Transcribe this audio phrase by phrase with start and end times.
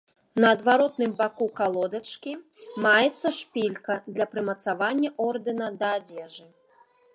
[0.43, 2.33] На адваротным баку калодачкі
[2.87, 6.45] маецца шпілька для прымацавання ордэна да адзежы.